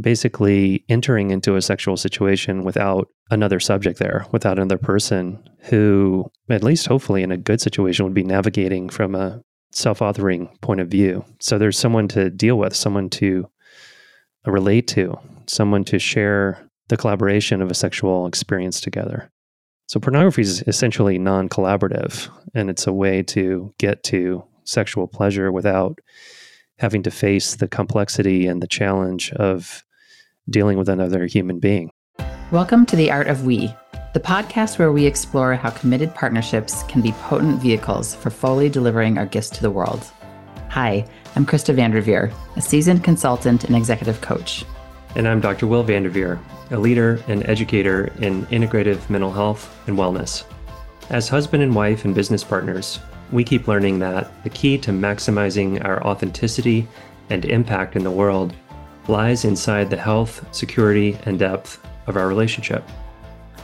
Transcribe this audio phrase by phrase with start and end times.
[0.00, 6.62] basically entering into a sexual situation without another subject there, without another person who, at
[6.62, 9.40] least hopefully in a good situation, would be navigating from a
[9.72, 11.24] self authoring point of view.
[11.40, 13.48] So there's someone to deal with, someone to
[14.44, 19.30] relate to, someone to share the collaboration of a sexual experience together.
[19.88, 25.52] So pornography is essentially non collaborative, and it's a way to get to sexual pleasure
[25.52, 26.00] without
[26.78, 29.84] having to face the complexity and the challenge of
[30.48, 31.90] dealing with another human being.
[32.52, 33.74] Welcome to The Art of We,
[34.14, 39.18] the podcast where we explore how committed partnerships can be potent vehicles for fully delivering
[39.18, 40.04] our gifts to the world.
[40.68, 41.04] Hi,
[41.34, 44.64] I'm Krista Vanderveer, a seasoned consultant and executive coach.
[45.16, 45.66] And I'm Dr.
[45.66, 46.38] Will Vanderveer,
[46.70, 50.44] a leader and educator in integrative mental health and wellness.
[51.10, 53.00] As husband and wife and business partners,
[53.32, 56.86] we keep learning that the key to maximizing our authenticity
[57.30, 58.54] and impact in the world
[59.08, 62.84] lies inside the health, security, and depth of our relationship.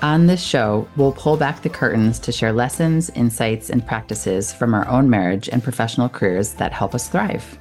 [0.02, 4.74] On this show, we'll pull back the curtains to share lessons, insights, and practices from
[4.74, 7.58] our own marriage and professional careers that help us thrive.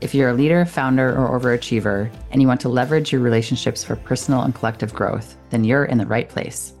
[0.00, 3.96] If you're a leader, founder, or overachiever, and you want to leverage your relationships for
[3.96, 6.74] personal and collective growth, then you're in the right place.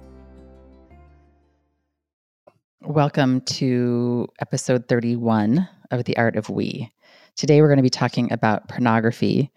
[2.82, 6.92] Welcome to episode 31 of The Art of We.
[7.34, 9.50] Today, we're going to be talking about pornography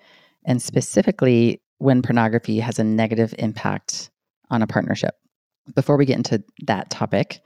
[0.48, 4.10] and specifically when pornography has a negative impact
[4.50, 5.14] on a partnership.
[5.76, 7.42] Before we get into that topic,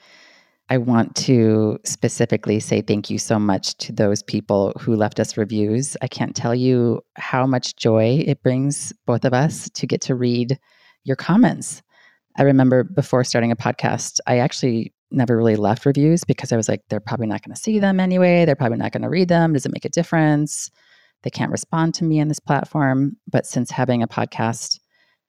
[0.70, 5.36] I want to specifically say thank you so much to those people who left us
[5.36, 5.98] reviews.
[6.02, 10.16] I can't tell you how much joy it brings both of us to get to
[10.16, 10.58] read
[11.04, 11.82] your comments.
[12.38, 16.70] I remember before starting a podcast, I actually never really left reviews because I was
[16.70, 18.46] like, they're probably not going to see them anyway.
[18.46, 19.52] They're probably not going to read them.
[19.52, 20.72] Does it make a difference?
[21.23, 23.17] They can't respond to me on this platform.
[23.30, 24.80] But since having a podcast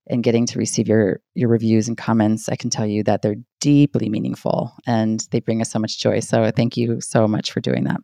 [0.08, 3.36] and getting to receive your your reviews and comments, I can tell you that they're
[3.60, 6.20] deeply meaningful and they bring us so much joy.
[6.20, 8.00] So thank you so much for doing that.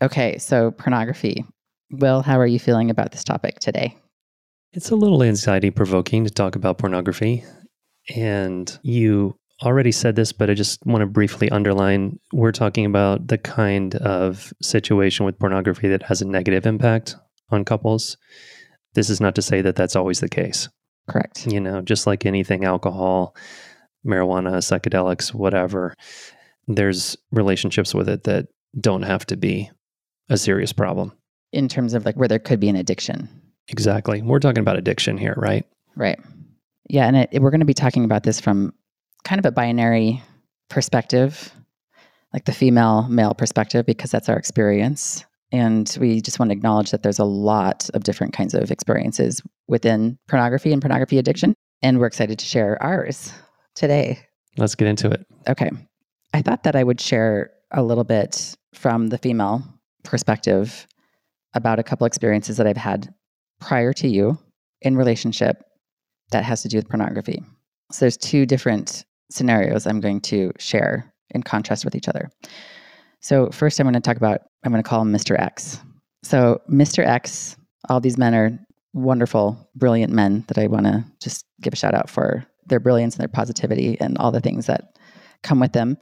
[0.00, 1.44] Okay, so pornography.
[1.90, 3.96] Will, how are you feeling about this topic today?
[4.72, 7.44] It's a little anxiety provoking to talk about pornography.
[8.16, 13.28] And you already said this, but I just want to briefly underline we're talking about
[13.28, 17.16] the kind of situation with pornography that has a negative impact
[17.50, 18.16] on couples.
[18.94, 20.68] This is not to say that that's always the case.
[21.08, 21.46] Correct.
[21.46, 23.34] You know, just like anything, alcohol,
[24.06, 25.94] marijuana, psychedelics, whatever,
[26.66, 29.70] there's relationships with it that don't have to be
[30.28, 31.12] a serious problem.
[31.52, 33.28] In terms of like where there could be an addiction.
[33.68, 34.22] Exactly.
[34.22, 35.66] We're talking about addiction here, right?
[35.96, 36.18] Right.
[36.88, 37.06] Yeah.
[37.06, 38.72] And it, we're going to be talking about this from
[39.24, 40.22] kind of a binary
[40.68, 41.52] perspective,
[42.32, 45.24] like the female male perspective, because that's our experience.
[45.52, 49.42] And we just want to acknowledge that there's a lot of different kinds of experiences
[49.68, 51.54] within pornography and pornography addiction.
[51.82, 53.32] And we're excited to share ours
[53.74, 54.18] today.
[54.56, 55.26] Let's get into it.
[55.48, 55.70] Okay.
[56.32, 59.62] I thought that I would share a little bit from the female
[60.04, 60.86] perspective
[61.54, 63.12] about a couple experiences that I've had
[63.60, 64.38] prior to you
[64.80, 65.62] in relationship
[66.30, 67.42] that has to do with pornography.
[67.90, 72.30] So there's two different scenarios I'm going to share in contrast with each other.
[73.20, 75.38] So, first, I'm going to talk about, I'm going to call him Mr.
[75.38, 75.80] X.
[76.22, 77.06] So, Mr.
[77.06, 77.56] X,
[77.88, 78.58] all these men are
[78.92, 83.14] wonderful, brilliant men that I want to just give a shout out for their brilliance
[83.14, 84.96] and their positivity and all the things that
[85.42, 85.96] come with them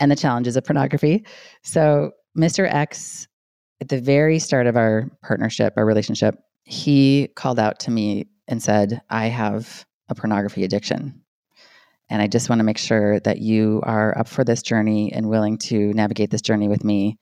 [0.00, 1.24] and the challenges of pornography.
[1.62, 2.66] So, Mr.
[2.72, 3.28] X,
[3.80, 8.62] at the very start of our partnership, our relationship, he called out to me and
[8.62, 11.21] said, I have a pornography addiction.
[12.10, 15.28] And I just want to make sure that you are up for this journey and
[15.28, 17.18] willing to navigate this journey with me.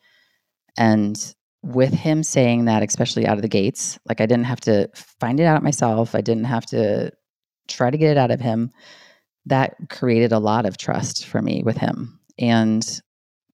[0.76, 1.16] And
[1.62, 4.88] with him saying that, especially out of the gates, like I didn't have to
[5.20, 7.12] find it out myself, I didn't have to
[7.68, 8.70] try to get it out of him.
[9.46, 12.18] That created a lot of trust for me with him.
[12.38, 12.84] And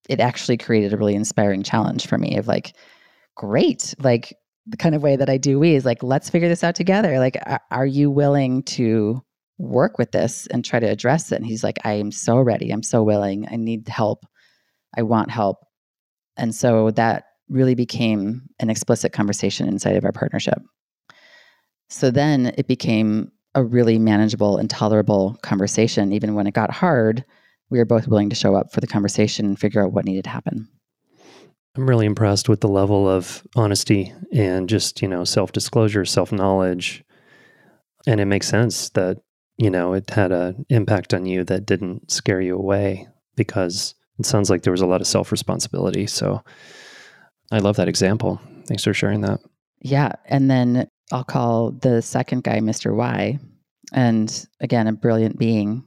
[0.09, 2.77] it actually created a really inspiring challenge for me of like,
[3.35, 4.35] great, like
[4.67, 7.19] the kind of way that I do we is like, let's figure this out together.
[7.19, 7.37] Like,
[7.71, 9.23] are you willing to
[9.59, 11.37] work with this and try to address it.
[11.37, 12.71] And he's like, I am so ready.
[12.71, 13.47] I'm so willing.
[13.51, 14.27] I need help.
[14.97, 15.59] I want help.
[16.37, 20.59] And so that really became an explicit conversation inside of our partnership.
[21.89, 26.13] So then it became a really manageable and tolerable conversation.
[26.13, 27.25] Even when it got hard,
[27.71, 30.25] we were both willing to show up for the conversation and figure out what needed
[30.25, 30.69] to happen.
[31.77, 36.33] I'm really impressed with the level of honesty and just, you know, self disclosure, self
[36.33, 37.05] knowledge.
[38.07, 39.19] And it makes sense that
[39.59, 44.27] you know, it had an impact on you that didn't scare you away because it
[44.27, 46.07] sounds like there was a lot of self responsibility.
[46.07, 46.43] So
[47.51, 48.41] I love that example.
[48.67, 49.41] Thanks for sharing that.
[49.81, 50.13] Yeah.
[50.27, 52.95] And then I'll call the second guy Mr.
[52.95, 53.39] Y.
[53.93, 55.85] And again, a brilliant being.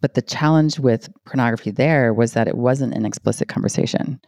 [0.00, 4.20] But the challenge with pornography there was that it wasn't an explicit conversation.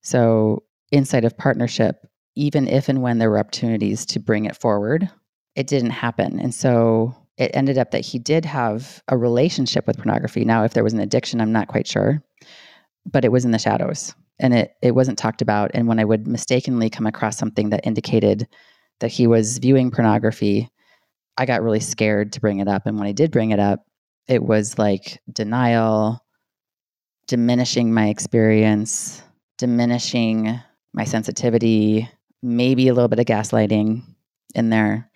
[0.00, 1.96] So, inside of partnership,
[2.34, 5.10] even if and when there were opportunities to bring it forward,
[5.54, 6.40] it didn't happen.
[6.40, 10.44] And so it ended up that he did have a relationship with pornography.
[10.44, 12.22] Now, if there was an addiction, I'm not quite sure,
[13.06, 15.70] but it was in the shadows and it, it wasn't talked about.
[15.72, 18.48] And when I would mistakenly come across something that indicated
[19.00, 20.68] that he was viewing pornography,
[21.36, 22.86] I got really scared to bring it up.
[22.86, 23.84] And when I did bring it up,
[24.26, 26.24] it was like denial,
[27.28, 29.22] diminishing my experience,
[29.58, 30.60] diminishing
[30.92, 32.08] my sensitivity,
[32.42, 34.02] maybe a little bit of gaslighting
[34.56, 35.07] in there.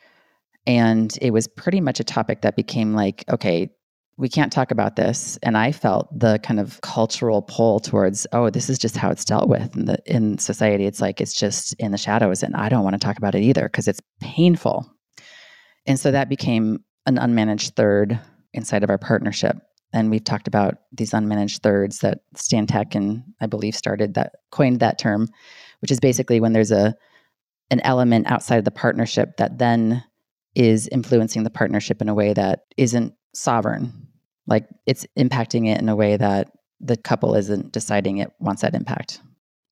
[0.67, 3.71] And it was pretty much a topic that became like, okay,
[4.17, 5.39] we can't talk about this.
[5.43, 9.25] And I felt the kind of cultural pull towards, oh, this is just how it's
[9.25, 10.87] dealt with in the in society.
[10.87, 13.43] It's like it's just in the shadows, and I don't want to talk about it
[13.43, 14.89] either because it's painful.
[15.87, 18.21] And so that became an unmanaged third
[18.53, 19.57] inside of our partnership.
[19.93, 24.81] And we've talked about these unmanaged thirds that Stan Tatkin I believe started that coined
[24.81, 25.29] that term,
[25.81, 26.95] which is basically when there's a
[27.71, 30.05] an element outside of the partnership that then
[30.55, 34.09] is influencing the partnership in a way that isn't sovereign.
[34.47, 36.51] Like it's impacting it in a way that
[36.81, 39.21] the couple isn't deciding it wants that impact.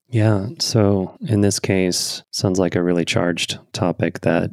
[0.08, 0.48] Yeah.
[0.58, 4.50] So in this case, sounds like a really charged topic that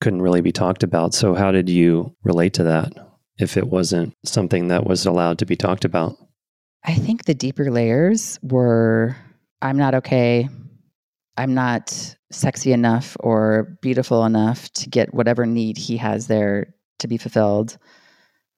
[0.00, 1.14] couldn't really be talked about.
[1.14, 2.92] So how did you relate to that
[3.38, 6.16] if it wasn't something that was allowed to be talked about?
[6.84, 9.16] I think the deeper layers were
[9.62, 10.48] I'm not okay.
[11.36, 17.08] I'm not sexy enough or beautiful enough to get whatever need he has there to
[17.08, 17.76] be fulfilled.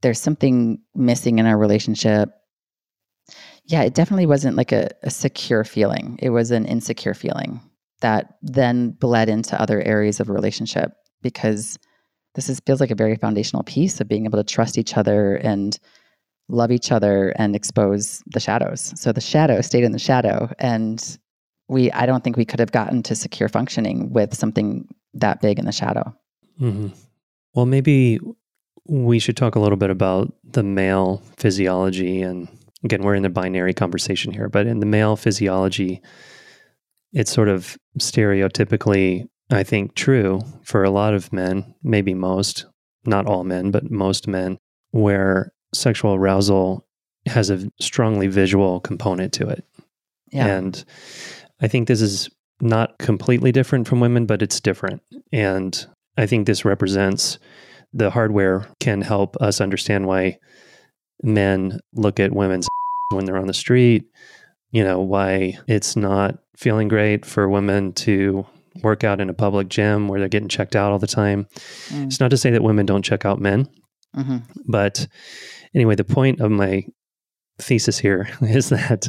[0.03, 2.31] There's something missing in our relationship.
[3.65, 6.19] Yeah, it definitely wasn't like a, a secure feeling.
[6.23, 7.61] It was an insecure feeling
[8.01, 11.79] that then bled into other areas of relationship because
[12.35, 15.37] this is feels like a very foundational piece of being able to trust each other
[15.37, 15.79] and
[16.49, 18.93] love each other and expose the shadows.
[18.97, 21.19] So the shadow stayed in the shadow and
[21.69, 25.59] we I don't think we could have gotten to secure functioning with something that big
[25.59, 26.15] in the shadow.
[26.61, 26.89] Mm-hmm.
[27.55, 28.21] Well, maybe
[28.87, 32.23] we should talk a little bit about the male physiology.
[32.23, 32.49] And
[32.85, 36.01] again, we're in the binary conversation here, but in the male physiology,
[37.13, 42.67] it's sort of stereotypically, I think, true for a lot of men, maybe most,
[43.05, 44.59] not all men, but most men,
[44.91, 46.87] where sexual arousal
[47.27, 49.65] has a strongly visual component to it.
[50.31, 50.47] Yeah.
[50.47, 50.85] And
[51.61, 52.29] I think this is
[52.61, 55.03] not completely different from women, but it's different.
[55.33, 55.87] And
[56.17, 57.39] I think this represents
[57.93, 60.39] the hardware can help us understand why
[61.23, 62.69] men look at women's
[63.13, 64.05] when they're on the street,
[64.71, 68.47] you know, why it's not feeling great for women to
[68.83, 71.47] work out in a public gym where they're getting checked out all the time.
[71.89, 72.07] Mm.
[72.07, 73.69] It's not to say that women don't check out men,
[74.15, 74.39] mm-hmm.
[74.67, 75.07] but
[75.75, 76.85] anyway, the point of my
[77.59, 79.09] thesis here is that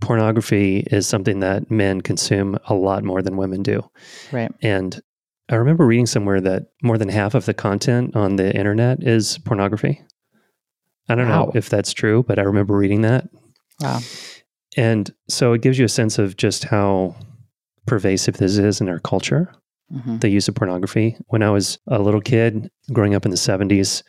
[0.00, 3.88] pornography is something that men consume a lot more than women do.
[4.32, 4.52] Right.
[4.62, 5.00] And
[5.48, 9.38] I remember reading somewhere that more than half of the content on the internet is
[9.38, 10.02] pornography.
[11.08, 11.46] I don't wow.
[11.46, 13.28] know if that's true, but I remember reading that.
[13.80, 14.00] Wow.
[14.76, 17.16] And so it gives you a sense of just how
[17.86, 19.52] pervasive this is in our culture,
[19.92, 20.18] mm-hmm.
[20.18, 21.16] the use of pornography.
[21.26, 24.04] When I was a little kid growing up in the 70s,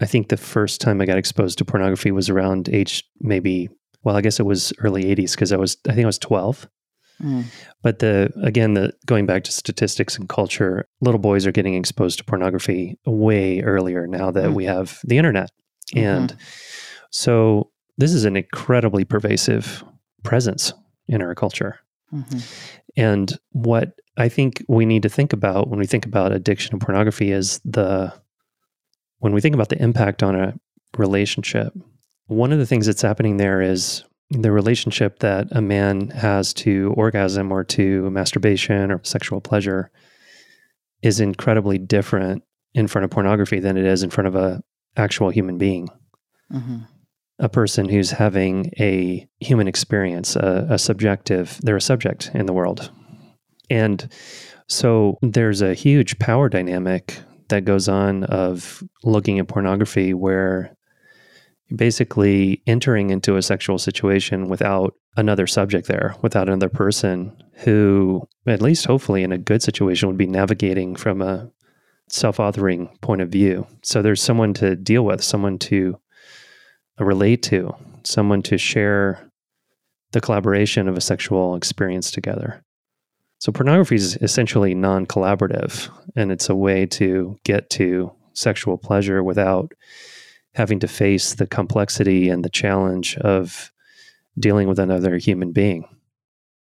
[0.00, 3.68] I think the first time I got exposed to pornography was around age maybe,
[4.06, 6.68] well, I guess it was early 80s because I was, I think I was 12.
[7.20, 7.44] Mm.
[7.82, 12.18] But the again, the going back to statistics and culture, little boys are getting exposed
[12.18, 14.54] to pornography way earlier now that mm.
[14.54, 15.50] we have the internet,
[15.94, 16.06] mm-hmm.
[16.06, 16.36] and
[17.10, 19.82] so this is an incredibly pervasive
[20.22, 20.74] presence
[21.08, 21.80] in our culture.
[22.12, 22.38] Mm-hmm.
[22.98, 26.82] And what I think we need to think about when we think about addiction and
[26.82, 28.12] pornography is the
[29.20, 30.54] when we think about the impact on a
[30.98, 31.72] relationship.
[32.26, 36.92] One of the things that's happening there is the relationship that a man has to
[36.96, 39.90] orgasm or to masturbation or sexual pleasure
[41.02, 42.42] is incredibly different
[42.74, 44.62] in front of pornography than it is in front of a
[44.96, 45.88] actual human being
[46.52, 46.78] mm-hmm.
[47.38, 52.52] a person who's having a human experience a, a subjective they're a subject in the
[52.52, 52.90] world
[53.70, 54.10] and
[54.68, 57.18] so there's a huge power dynamic
[57.48, 60.75] that goes on of looking at pornography where
[61.74, 68.62] basically entering into a sexual situation without another subject there, without another person who, at
[68.62, 71.50] least hopefully in a good situation, would be navigating from a
[72.08, 73.66] self authoring point of view.
[73.82, 75.98] So there's someone to deal with, someone to
[76.98, 79.30] relate to, someone to share
[80.12, 82.62] the collaboration of a sexual experience together.
[83.38, 89.22] So pornography is essentially non collaborative, and it's a way to get to sexual pleasure
[89.22, 89.72] without
[90.56, 93.70] having to face the complexity and the challenge of
[94.38, 95.86] dealing with another human being.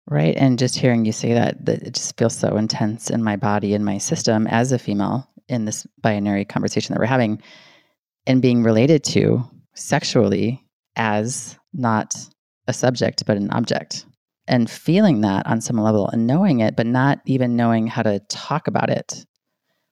[0.10, 0.36] Right.
[0.36, 3.74] And just hearing you say that, that it just feels so intense in my body
[3.74, 7.42] and my system as a female in this binary conversation that we're having
[8.26, 9.42] and being related to
[9.74, 10.62] sexually
[10.98, 12.14] as not
[12.68, 14.06] a subject, but an object.
[14.50, 18.20] And feeling that on some level and knowing it, but not even knowing how to
[18.28, 19.26] talk about it.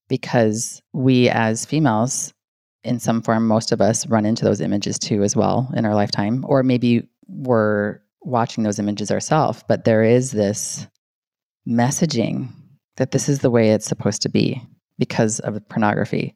[0.09, 2.33] Because we as females,
[2.85, 5.95] in some form, most of us run into those images too as well in our
[5.95, 6.45] lifetime.
[6.47, 10.87] Or maybe we're watching those images ourselves, but there is this
[11.67, 12.49] messaging
[12.97, 14.61] that this is the way it's supposed to be
[14.97, 16.35] because of pornography.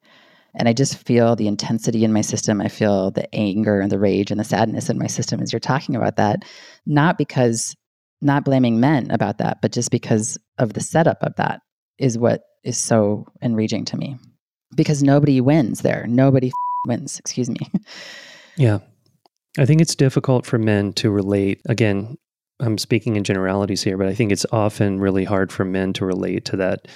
[0.56, 2.60] And I just feel the intensity in my system.
[2.60, 5.60] I feel the anger and the rage and the sadness in my system as you're
[5.60, 6.44] talking about that.
[6.86, 7.76] Not because,
[8.22, 11.62] not blaming men about that, but just because of the setup of that
[12.00, 14.18] is what is so enraging to me.
[14.84, 16.06] Because nobody wins there.
[16.08, 16.52] Nobody
[16.88, 17.60] wins, excuse me.
[18.58, 18.80] Yeah.
[19.58, 21.62] I think it's difficult for men to relate.
[21.70, 22.18] Again,
[22.60, 26.06] I'm speaking in generalities here, but I think it's often really hard for men to
[26.06, 26.90] relate to that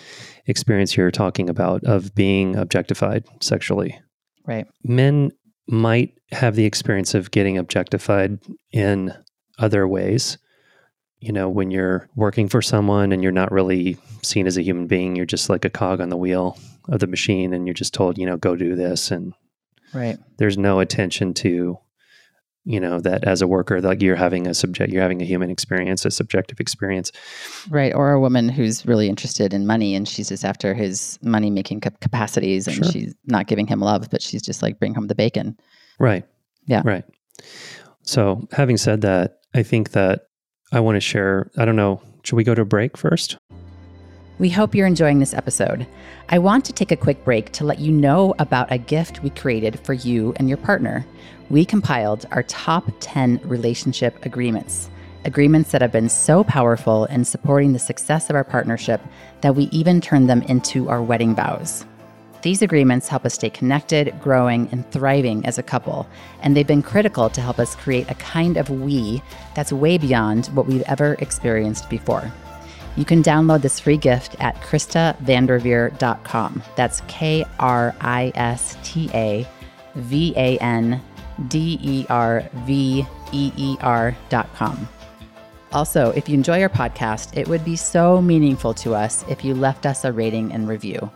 [0.45, 3.97] experience you're talking about of being objectified sexually.
[4.45, 4.67] Right.
[4.83, 5.31] Men
[5.67, 8.39] might have the experience of getting objectified
[8.73, 9.13] in
[9.57, 10.37] other ways.
[11.24, 14.88] You know, when you're working for someone and you're not really seen as a human
[14.88, 16.58] being, you're just like a cog on the wheel
[16.89, 19.34] of the machine and you're just told, you know, go do this and
[19.94, 20.18] Right.
[20.38, 21.77] there's no attention to
[22.65, 25.50] you know that as a worker like you're having a subject you're having a human
[25.51, 27.12] experience a subjective experience
[27.70, 27.94] Right.
[27.94, 31.82] Or a woman who's really interested in money and she's just after his money making
[31.82, 32.92] cap- capacities and Sure.
[32.92, 35.58] she's not giving him love, but she's just like, bring home the bacon.
[36.00, 36.25] right
[36.65, 36.82] Yeah.
[36.86, 37.03] right
[38.01, 40.27] so having said that i think that
[40.74, 43.38] i want to share i don't know should we go to a break first
[44.39, 45.86] We hope you're enjoying this episode.
[46.30, 49.30] I want to take a quick break to let you know about a gift we
[49.30, 51.06] created for you and your partner.
[51.51, 54.89] We compiled our top 10 relationship agreements,
[55.24, 59.01] agreements that have been so powerful in supporting the success of our partnership
[59.42, 61.86] that we even turned them into our wedding vows.
[62.43, 66.05] These agreements help us stay connected, growing, and thriving as a couple,
[66.41, 69.23] and they've been critical to help us create a kind of we
[69.55, 72.29] that's way beyond what we've ever experienced before.
[72.97, 76.63] You can download this free gift at KristaVanderveer.com.
[76.75, 79.47] That's K R I S T A
[79.95, 81.01] V A N
[81.47, 84.88] D E R V E E R.com.
[85.71, 89.55] Also, if you enjoy our podcast, it would be so meaningful to us if you
[89.55, 91.09] left us a rating and review.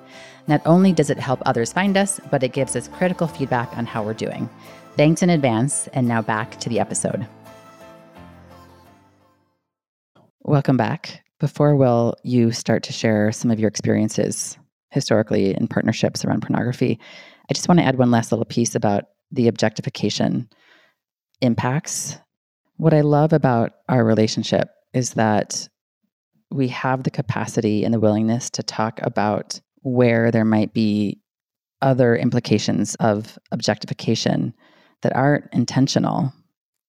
[0.48, 3.86] Not only does it help others find us, but it gives us critical feedback on
[3.86, 4.50] how we're doing.
[4.96, 7.28] Thanks in advance, and now back to the episode.
[10.44, 11.24] Welcome back.
[11.40, 14.58] Before Will, you start to share some of your experiences
[14.92, 17.00] historically in partnerships around pornography,
[17.50, 20.50] I just want to add one last little piece about the objectification
[21.42, 22.18] impacts.
[22.78, 25.68] What I love about our relationship is that
[26.50, 31.22] we have the capacity and the willingness to talk about where there might be
[31.82, 34.54] other implications of objectification
[35.02, 36.34] that aren't intentional,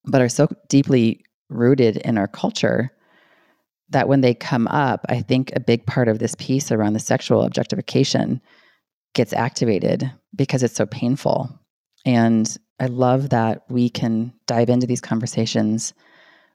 [0.05, 2.91] but are so deeply rooted in our culture
[3.91, 7.01] that when they come up, I think a big part of this piece around the
[7.01, 8.41] sexual objectification
[9.15, 11.51] gets activated because it's so painful.
[12.05, 15.95] And I love that we can dive into these conversations.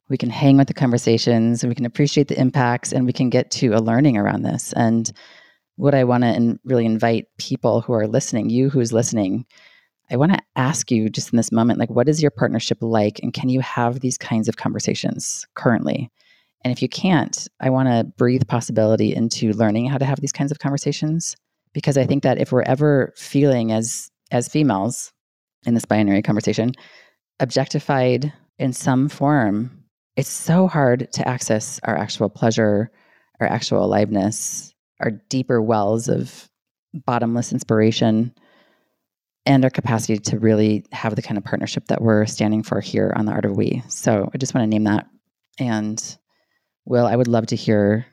[0.10, 3.52] We can hang with the conversations we can appreciate the impacts and we can get
[3.52, 4.74] to a learning around this.
[4.74, 5.12] And
[5.76, 9.46] what I want to really invite people who are listening, you who's listening,
[10.12, 13.20] I want to ask you just in this moment, like, what is your partnership like?
[13.24, 16.12] And can you have these kinds of conversations currently?
[16.64, 20.32] And if you can't, I want to breathe possibility into learning how to have these
[20.32, 21.36] kinds of conversations
[21.74, 25.12] because I think that if we're ever feeling as as females
[25.66, 26.74] in this binary conversation
[27.40, 29.84] objectified in some form,
[30.16, 32.92] it's so hard to access our actual pleasure,
[33.40, 34.73] our actual aliveness,
[35.04, 36.50] our deeper wells of
[36.94, 38.34] bottomless inspiration
[39.46, 43.12] and our capacity to really have the kind of partnership that we're standing for here
[43.16, 43.84] on the art of we.
[43.90, 45.08] So I just want to name that
[45.60, 46.18] and
[46.86, 48.06] Will, I would love to hear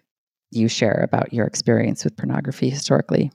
[0.51, 3.31] you share about your experience with pornography historically.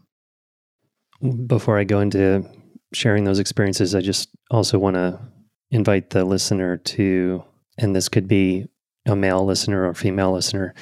[1.47, 2.45] Before I go into
[2.93, 5.19] sharing those experiences, I just also want to
[5.71, 7.43] invite the listener to,
[7.77, 8.67] and this could be
[9.05, 10.73] a male listener or female listener,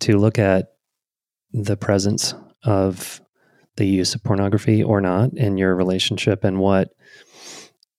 [0.00, 0.72] to look at
[1.52, 3.20] the presence of
[3.76, 6.90] the use of pornography or not in your relationship and what,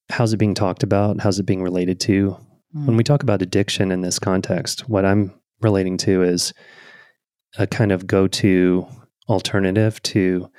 [0.10, 1.22] how's it being talked about?
[1.22, 2.38] How's it being related to?
[2.72, 6.53] When we talk about addiction in this context, what I'm relating to is
[7.58, 8.88] a kind of go to
[9.27, 10.51] alternative to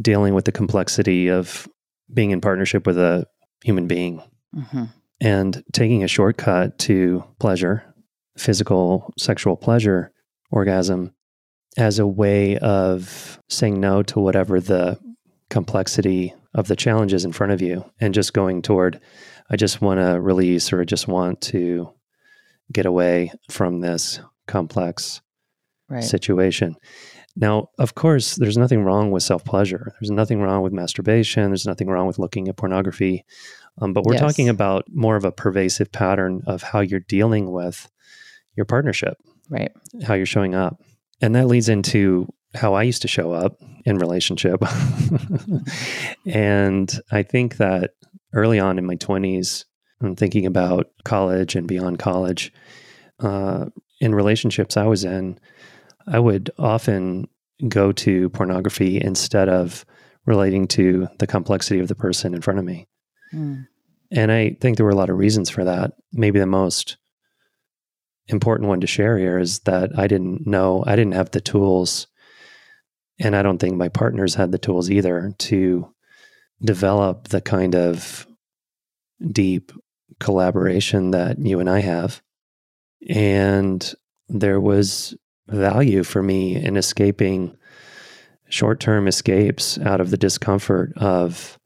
[0.00, 1.68] dealing with the complexity of
[2.12, 3.26] being in partnership with a
[3.62, 4.22] human being
[4.54, 4.84] mm-hmm.
[5.20, 7.94] and taking a shortcut to pleasure,
[8.36, 10.12] physical, sexual pleasure,
[10.50, 11.14] orgasm,
[11.76, 14.98] as a way of saying no to whatever the
[15.50, 19.00] complexity of the challenges in front of you and just going toward,
[19.50, 21.90] I just want to release or I just want to
[22.72, 25.20] get away from this complex
[25.88, 26.02] right.
[26.02, 26.76] situation.
[27.36, 29.92] Now, of course, there's nothing wrong with self pleasure.
[30.00, 31.50] There's nothing wrong with masturbation.
[31.50, 33.24] There's nothing wrong with looking at pornography.
[33.80, 34.22] Um, but we're yes.
[34.22, 37.90] talking about more of a pervasive pattern of how you're dealing with
[38.56, 39.16] your partnership,
[39.48, 39.72] right?
[40.06, 40.80] How you're showing up.
[41.20, 44.62] And that leads into how I used to show up in relationship.
[46.26, 47.92] and I think that
[48.32, 49.64] early on in my 20s,
[50.00, 52.52] I'm thinking about college and beyond college.
[53.20, 53.66] Uh,
[54.00, 55.38] in relationships I was in,
[56.06, 57.28] I would often
[57.68, 59.84] go to pornography instead of
[60.26, 62.88] relating to the complexity of the person in front of me.
[63.32, 63.66] Mm.
[64.10, 65.92] And I think there were a lot of reasons for that.
[66.12, 66.96] Maybe the most
[68.28, 72.06] important one to share here is that I didn't know, I didn't have the tools,
[73.18, 75.92] and I don't think my partners had the tools either to
[76.62, 78.26] develop the kind of
[79.30, 79.72] deep
[80.20, 82.22] collaboration that you and I have.
[83.08, 83.94] And
[84.28, 85.14] there was
[85.46, 87.56] value for me in escaping
[88.48, 91.58] short term escapes out of the discomfort of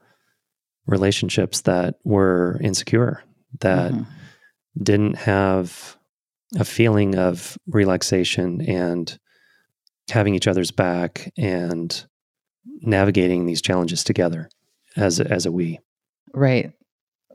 [0.86, 3.22] relationships that were insecure,
[3.60, 4.82] that mm-hmm.
[4.82, 5.97] didn't have
[6.56, 9.18] a feeling of relaxation and
[10.08, 12.06] having each other's back and
[12.80, 14.48] navigating these challenges together
[14.96, 15.78] as a, as a we.
[16.32, 16.72] Right.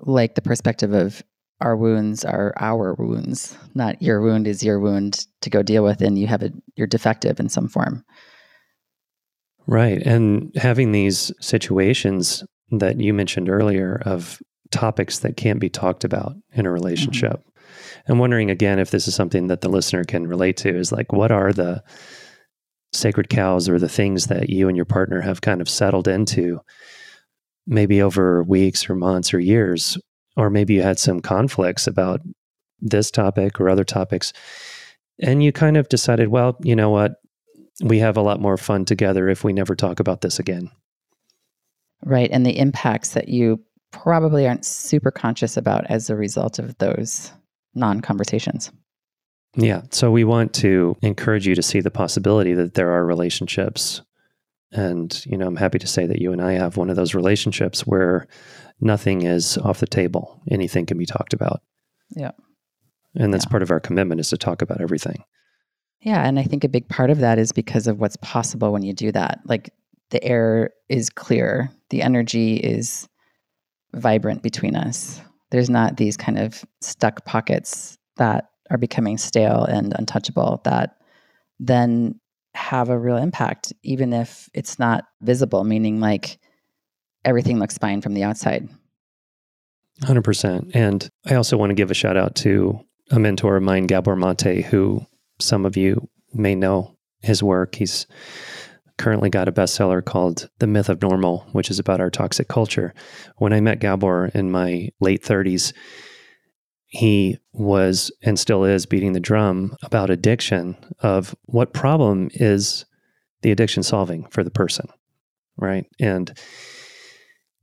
[0.01, 1.23] Like the perspective of
[1.61, 6.01] our wounds are our wounds, not your wound is your wound to go deal with,
[6.01, 8.03] and you have a you're defective in some form.
[9.65, 14.41] Right, and having these situations that you mentioned earlier of
[14.71, 17.39] topics that can't be talked about in a relationship.
[17.39, 17.52] Mm-hmm.
[18.07, 21.13] I'm wondering again if this is something that the listener can relate to is like
[21.13, 21.83] what are the
[22.91, 26.59] sacred cows or the things that you and your partner have kind of settled into
[27.65, 29.97] maybe over weeks or months or years?
[30.35, 32.21] Or maybe you had some conflicts about
[32.79, 34.33] this topic or other topics
[35.19, 37.13] and you kind of decided well you know what?
[37.81, 40.69] We have a lot more fun together if we never talk about this again.
[42.03, 46.77] Right and the impacts that you probably aren't super conscious about as a result of
[46.79, 47.31] those
[47.75, 48.71] non-conversations
[49.55, 54.01] yeah so we want to encourage you to see the possibility that there are relationships
[54.71, 57.13] and you know i'm happy to say that you and i have one of those
[57.13, 58.27] relationships where
[58.83, 60.41] nothing is off the table.
[60.49, 61.61] Anything can be talked about.
[62.09, 62.31] Yeah.
[63.15, 63.51] And that's yeah.
[63.51, 65.23] part of our commitment is to talk about everything.
[66.01, 66.25] Yeah.
[66.25, 68.93] And I think a big part of that is because of what's possible when you
[68.93, 69.39] do that.
[69.45, 69.71] Like
[70.09, 73.07] the air is clear, the energy is
[73.93, 75.21] vibrant between us.
[75.53, 80.97] There's not these kind of stuck pockets that are becoming stale and untouchable that
[81.59, 82.19] then
[82.55, 86.39] have a real impact, even if it's not visible, meaning like
[87.23, 88.67] everything looks fine from the outside.
[90.01, 90.71] 100%.
[90.73, 92.79] And I also want to give a shout out to
[93.11, 95.05] a mentor of mine, Gabor Mate, who
[95.39, 97.75] some of you may know his work.
[97.75, 98.07] He's
[99.03, 102.93] currently got a bestseller called The Myth of Normal, which is about our toxic culture.
[103.37, 105.73] When I met Gabor in my late 30s,
[106.87, 112.85] he was and still is beating the drum about addiction of what problem is
[113.41, 114.87] the addiction solving for the person,
[115.57, 115.85] right?
[115.99, 116.31] And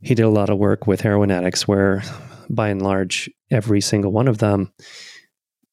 [0.02, 2.02] he did a lot of work with heroin addicts where
[2.50, 4.74] by and large every single one of them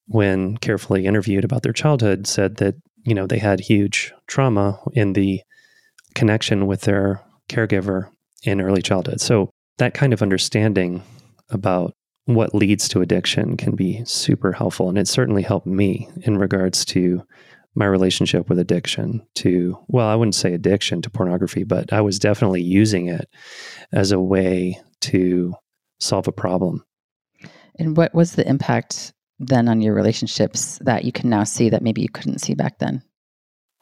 [0.06, 5.12] when carefully interviewed about their childhood said that you know they had huge trauma in
[5.12, 5.42] the
[6.14, 8.08] connection with their caregiver
[8.44, 11.02] in early childhood so that kind of understanding
[11.50, 11.92] about
[12.26, 16.84] what leads to addiction can be super helpful and it certainly helped me in regards
[16.84, 17.22] to
[17.74, 22.18] my relationship with addiction to, well, I wouldn't say addiction to pornography, but I was
[22.18, 23.28] definitely using it
[23.92, 25.54] as a way to
[26.00, 26.84] solve a problem.
[27.78, 31.82] And what was the impact then on your relationships that you can now see that
[31.82, 33.02] maybe you couldn't see back then?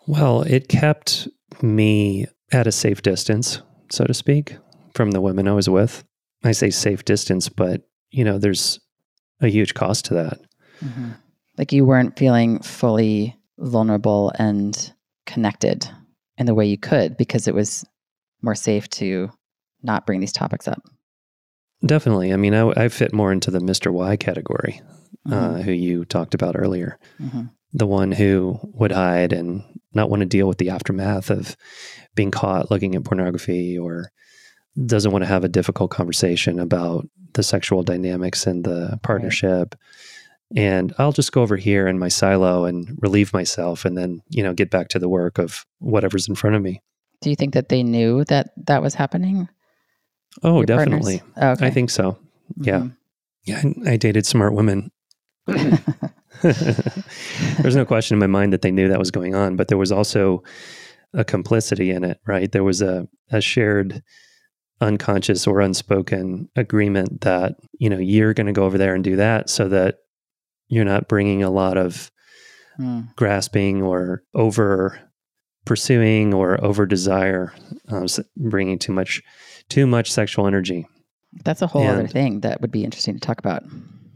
[0.07, 1.27] Well, it kept
[1.63, 4.57] me at a safe distance, so to speak,
[4.95, 6.05] from the women I was with.
[6.45, 8.81] I say safe distance, but you know, there's
[9.41, 10.39] a huge cost to that.
[10.85, 11.11] Mm-hmm.
[11.59, 14.93] Like you weren't feeling fully vulnerable and
[15.27, 15.89] connected
[16.39, 17.85] in the way you could because it was
[18.43, 19.31] more safe to
[19.83, 20.83] not bring these topics up.
[21.85, 22.33] Definitely.
[22.33, 23.93] I mean, I, I fit more into the Mr.
[23.93, 24.81] Y category,
[25.27, 25.33] mm-hmm.
[25.33, 26.99] uh, who you talked about earlier.
[27.21, 27.45] Mm-hmm.
[27.73, 29.63] The one who would hide and
[29.97, 31.57] not want to deal with the aftermath of
[32.15, 34.13] being caught looking at pornography or
[34.85, 39.75] doesn't want to have a difficult conversation about the sexual dynamics and the partnership.
[39.75, 40.63] Right.
[40.63, 44.43] And I'll just go over here in my silo and relieve myself and then, you
[44.43, 46.83] know, get back to the work of whatever's in front of me.
[47.21, 49.49] Do you think that they knew that that was happening?
[50.43, 51.23] Oh, definitely.
[51.37, 51.67] Oh, okay.
[51.67, 52.19] I think so.
[52.59, 52.79] Yeah.
[52.81, 52.89] Mm-hmm.
[53.45, 53.63] Yeah.
[53.87, 54.93] I, I dated smart women.
[57.63, 59.79] There's no question in my mind that they knew that was going on, but there
[59.79, 60.43] was also
[61.15, 62.51] a complicity in it, right?
[62.51, 64.03] There was a, a shared
[64.81, 69.17] unconscious or unspoken agreement that, you know, you're going to go over there and do
[69.17, 69.97] that so that
[70.69, 72.11] you're not bringing a lot of
[72.79, 73.15] mm.
[73.17, 75.01] grasping or over
[75.65, 77.53] pursuing or over desire,
[77.89, 79.23] um, bringing too much,
[79.69, 80.87] too much sexual energy.
[81.45, 83.65] That's a whole and, other thing that would be interesting to talk about.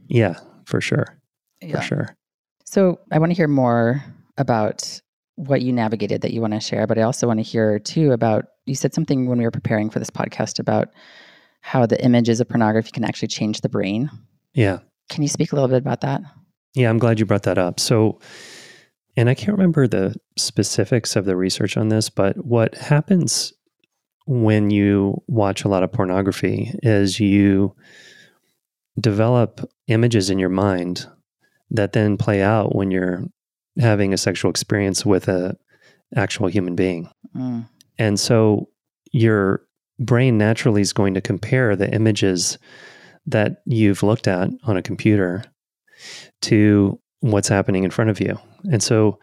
[0.09, 1.20] Yeah, for sure.
[1.61, 1.81] Yeah.
[1.81, 2.17] For sure.
[2.65, 4.03] So I want to hear more
[4.39, 5.01] about
[5.37, 8.13] what you navigated that you want to share, but I also want to hear too
[8.13, 10.89] about you said something when we were preparing for this podcast about
[11.63, 14.11] how the images of pornography can actually change the brain.
[14.55, 14.79] Yeah.
[15.09, 16.23] Can you speak a little bit about that?
[16.75, 17.81] Yeah, I'm glad you brought that up.
[17.81, 18.21] So,
[19.17, 23.53] and I can't remember the specifics of the research on this, but what happens
[24.27, 27.75] when you watch a lot of pornography is you
[29.01, 31.07] develop images in your mind
[31.71, 33.25] that then play out when you're
[33.79, 35.57] having a sexual experience with a
[36.17, 37.09] actual human being.
[37.37, 37.69] Mm.
[37.99, 38.69] And so
[39.13, 39.63] your
[39.99, 42.59] brain naturally is going to compare the images
[43.27, 45.45] that you've looked at on a computer
[46.43, 48.39] to what's happening in front of you.
[48.73, 49.19] And so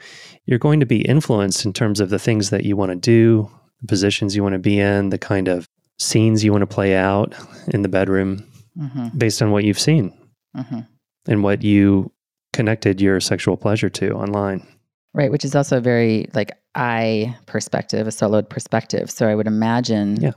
[0.45, 3.49] you're going to be influenced in terms of the things that you want to do,
[3.81, 5.67] the positions you want to be in, the kind of
[5.99, 7.33] scenes you want to play out
[7.69, 9.17] in the bedroom mm-hmm.
[9.17, 10.13] based on what you've seen
[10.55, 10.79] mm-hmm.
[11.27, 12.12] and what you
[12.58, 14.65] connected your sexual pleasure to online.
[15.13, 19.12] Right, which is also a very like I perspective, a soloed perspective.
[19.12, 20.32] So I would imagine yeah.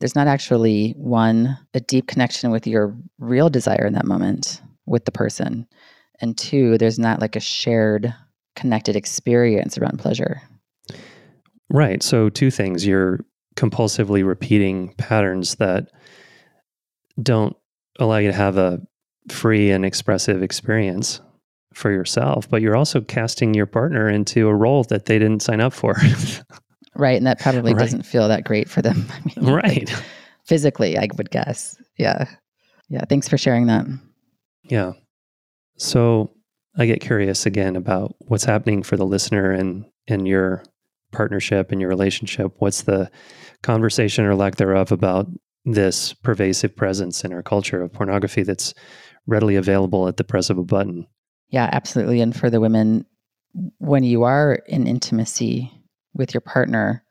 [0.00, 5.04] there's not actually one a deep connection with your real desire in that moment with
[5.04, 5.64] the person.
[6.20, 8.12] And two, there's not like a shared
[8.56, 10.42] connected experience around pleasure.
[11.70, 12.02] Right.
[12.02, 12.84] So two things.
[12.84, 13.20] You're
[13.54, 15.88] compulsively repeating patterns that
[17.22, 17.56] don't
[18.00, 18.80] allow you to have a
[19.28, 21.20] free and expressive experience
[21.74, 25.60] for yourself, but you're also casting your partner into a role that they didn't sign
[25.60, 25.96] up for.
[26.94, 27.16] right.
[27.16, 27.80] And that probably right.
[27.80, 29.06] doesn't feel that great for them.
[29.10, 29.90] I mean, right.
[29.90, 30.04] Like,
[30.44, 31.76] physically, I would guess.
[31.96, 32.26] Yeah.
[32.88, 33.04] Yeah.
[33.08, 33.86] Thanks for sharing that.
[34.64, 34.92] Yeah.
[35.76, 36.30] So
[36.76, 40.64] I get curious again about what's happening for the listener and, and your
[41.12, 42.52] partnership and your relationship.
[42.58, 43.10] What's the
[43.62, 45.26] conversation or lack thereof about
[45.64, 48.74] this pervasive presence in our culture of pornography that's
[49.26, 51.06] readily available at the press of a button?
[51.50, 52.20] Yeah, absolutely.
[52.20, 53.04] And for the women,
[53.78, 55.72] when you are in intimacy
[56.14, 57.04] with your partner,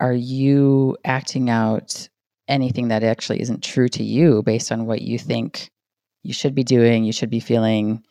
[0.00, 2.08] are you acting out
[2.48, 5.70] anything that actually isn't true to you based on what you think
[6.22, 8.02] you should be doing, you should be feeling,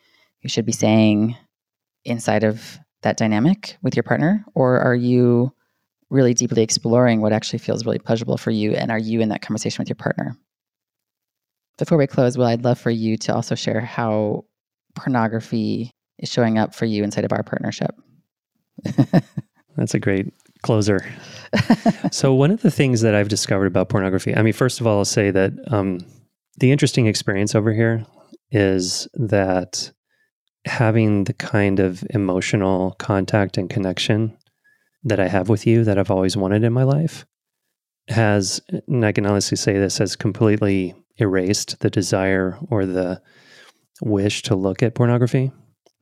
[0.42, 1.36] you should be saying
[2.04, 4.44] inside of that dynamic with your partner?
[4.54, 5.52] Or are you
[6.10, 8.72] really deeply exploring what actually feels really pleasurable for you?
[8.72, 10.36] And are you in that conversation with your partner?
[11.78, 14.45] Before we close, well, I'd love for you to also share how
[14.96, 17.94] pornography is showing up for you inside of our partnership.
[19.76, 20.32] That's a great
[20.62, 21.06] closer.
[22.10, 24.98] so, one of the things that I've discovered about pornography, I mean, first of all,
[24.98, 26.00] I'll say that um,
[26.58, 28.04] the interesting experience over here
[28.50, 29.92] is that
[30.64, 34.36] having the kind of emotional contact and connection
[35.04, 37.24] that I have with you that I've always wanted in my life
[38.08, 43.22] has, and I can honestly say this, has completely erased the desire or the
[44.00, 45.52] wish to look at pornography.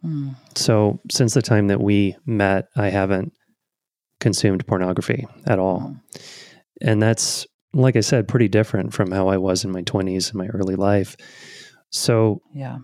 [0.04, 0.36] Mm.
[0.54, 3.32] So since the time that we met, I haven't
[4.20, 5.80] consumed pornography at all.
[5.80, 6.00] Mm.
[6.82, 10.34] And that's, like I said, pretty different from how I was in my 20s and
[10.34, 11.16] my early life.
[11.90, 12.78] So, yeah.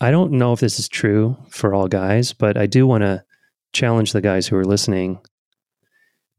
[0.00, 3.22] I don't know if this is true for all guys, but I do want to
[3.72, 5.20] challenge the guys who are listening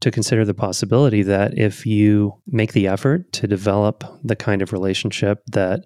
[0.02, 4.74] to consider the possibility that if you make the effort to develop the kind of
[4.74, 5.86] relationship that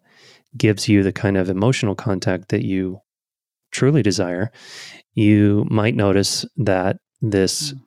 [0.58, 3.00] gives you the kind of emotional contact that you
[3.72, 4.52] truly desire,
[5.14, 7.80] you might notice that this mm.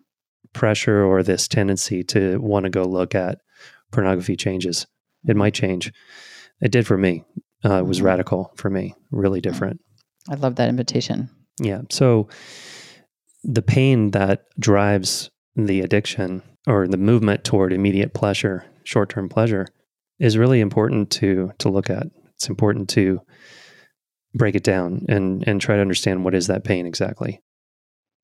[0.52, 3.38] pressure or this tendency to want to go look at
[3.90, 4.86] pornography changes.
[5.26, 5.92] It might change.
[6.60, 7.24] It did for me.
[7.64, 8.06] Uh, it was mm-hmm.
[8.06, 9.80] radical for me, really different.
[10.28, 11.30] I love that invitation.
[11.60, 11.82] Yeah.
[11.90, 12.28] So
[13.42, 15.30] the pain that drives
[15.66, 19.66] the addiction or the movement toward immediate pleasure, short term pleasure,
[20.18, 23.20] is really important to to look at it's important to
[24.34, 27.42] break it down and and try to understand what is that pain exactly.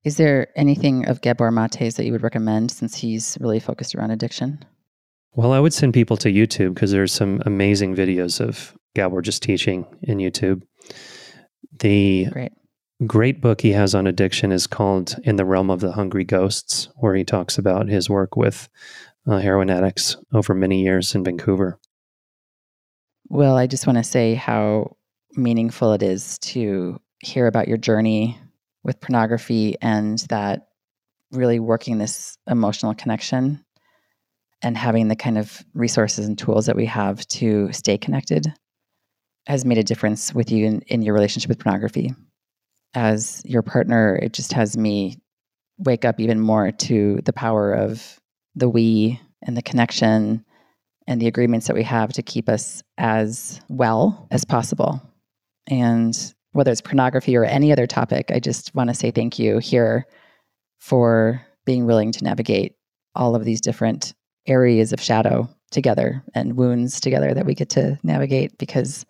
[0.04, 4.10] Is there anything of Gabor Mate's that you would recommend since he's really focused around
[4.10, 4.62] addiction?
[5.32, 9.42] Well, I would send people to YouTube because there's some amazing videos of Gabor just
[9.42, 10.62] teaching in YouTube.
[11.80, 12.52] The Great.
[13.06, 16.88] Great book he has on addiction is called In the Realm of the Hungry Ghosts,
[16.96, 18.68] where he talks about his work with
[19.26, 21.78] uh, heroin addicts over many years in Vancouver.
[23.28, 24.96] Well, I just want to say how
[25.32, 28.38] meaningful it is to hear about your journey
[28.82, 30.68] with pornography and that
[31.32, 33.64] really working this emotional connection
[34.62, 38.52] and having the kind of resources and tools that we have to stay connected
[39.46, 42.14] has made a difference with you in, in your relationship with pornography.
[42.94, 45.18] As your partner, it just has me
[45.78, 48.20] wake up even more to the power of
[48.54, 50.44] the we and the connection
[51.06, 55.02] and the agreements that we have to keep us as well as possible.
[55.66, 56.16] And
[56.52, 60.06] whether it's pornography or any other topic, I just want to say thank you here
[60.78, 62.76] for being willing to navigate
[63.14, 64.14] all of these different
[64.46, 69.04] areas of shadow together and wounds together that we get to navigate because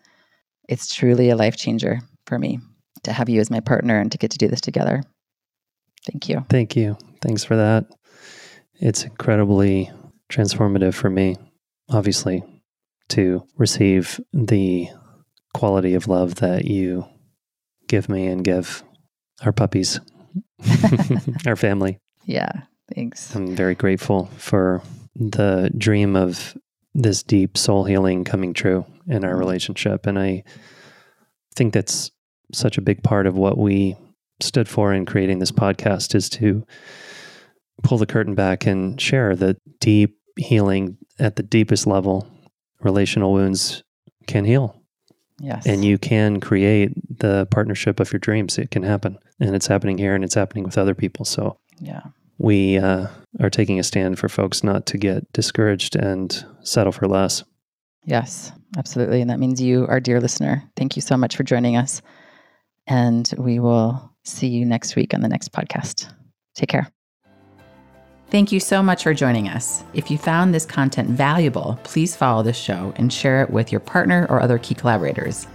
[0.69, 2.59] it's truly a life changer for me
[3.05, 5.03] to have you as my partner and to get to do this together.
[6.11, 6.45] Thank you.
[6.51, 6.97] Thank you.
[7.21, 7.87] Thanks for that.
[8.81, 9.91] It's incredibly
[10.31, 11.37] transformative for me,
[11.89, 12.43] obviously,
[13.11, 14.89] to receive the
[15.55, 17.07] quality of love that you
[17.87, 18.83] give me and give
[19.43, 20.01] our puppies,
[21.47, 21.99] our family.
[22.25, 22.51] Yeah,
[22.95, 23.35] thanks.
[23.35, 24.83] I'm very grateful for
[25.15, 26.57] the dream of
[26.95, 29.39] this deep soul healing coming true in our mm-hmm.
[29.39, 30.07] relationship.
[30.07, 30.45] And I
[31.55, 32.11] think that's
[32.55, 33.97] such a big part of what we
[34.41, 36.67] stood for in creating this podcast is to
[37.83, 42.29] pull the curtain back and share that deep healing at the deepest level,
[42.81, 43.83] relational wounds
[44.27, 44.81] can heal.
[45.39, 45.67] Yes.
[45.67, 48.59] And you can create the partnership of your dreams.
[48.59, 49.19] It can happen.
[49.41, 51.25] And it's happening here and it's happening with other people.
[51.25, 52.03] So yeah.
[52.39, 53.09] we uh,
[53.41, 57.43] are taking a stand for folks not to get discouraged and settle for less.
[58.05, 59.21] Yes, absolutely.
[59.21, 60.63] And that means you, our dear listener.
[60.77, 62.01] Thank you so much for joining us.
[62.87, 66.13] And we will see you next week on the next podcast.
[66.55, 66.91] Take care.
[68.31, 69.85] Thank you so much for joining us.
[69.93, 73.81] If you found this content valuable, please follow this show and share it with your
[73.81, 75.47] partner or other key collaborators.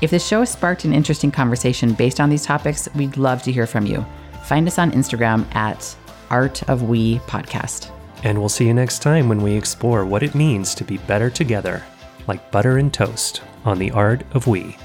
[0.00, 3.66] If the show sparked an interesting conversation based on these topics, we'd love to hear
[3.66, 4.04] from you.
[4.44, 5.96] Find us on Instagram at
[6.30, 7.90] Art of We Podcast.
[8.24, 11.30] And we'll see you next time when we explore what it means to be better
[11.30, 11.82] together,
[12.26, 14.76] like butter and toast, on the Art of We.